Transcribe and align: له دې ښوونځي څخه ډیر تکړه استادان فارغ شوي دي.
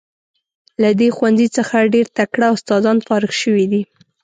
له 0.81 0.89
دې 0.99 1.09
ښوونځي 1.15 1.47
څخه 1.57 1.89
ډیر 1.93 2.05
تکړه 2.17 2.47
استادان 2.55 2.97
فارغ 3.07 3.31
شوي 3.41 3.65
دي. 3.71 3.81